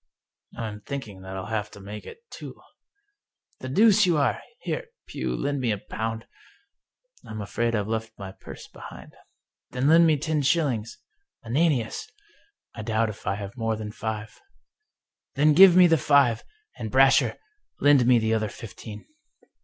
[0.57, 2.59] ""I'm thinking that I'll have to mak e it two.""
[3.59, 4.41] The deuce you are!
[4.61, 6.25] Here, Pugh, lend me a pound.""
[7.27, 9.13] I'm afraid I've left my purse behind.""
[9.73, 10.97] Then lend me ten shillings—
[11.45, 12.09] ^Ananias!""
[12.73, 14.41] I doubt if I have more than five.""
[15.35, 16.43] Then give me the five.
[16.79, 17.37] And, Brasher,
[17.79, 19.05] lend me the other fifteen."